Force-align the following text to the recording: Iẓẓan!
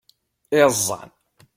Iẓẓan! 0.61 1.09